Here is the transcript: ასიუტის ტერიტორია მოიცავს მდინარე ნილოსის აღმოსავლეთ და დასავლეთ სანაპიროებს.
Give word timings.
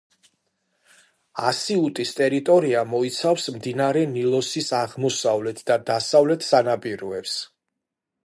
ასიუტის 1.49 2.13
ტერიტორია 2.19 2.81
მოიცავს 2.93 3.45
მდინარე 3.57 4.03
ნილოსის 4.15 4.71
აღმოსავლეთ 4.79 5.61
და 5.69 5.77
დასავლეთ 5.93 6.47
სანაპიროებს. 6.49 7.37